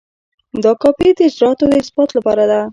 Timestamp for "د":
1.15-1.19, 1.69-1.73